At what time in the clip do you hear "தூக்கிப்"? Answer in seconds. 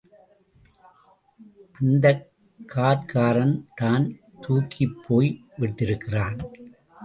4.41-4.95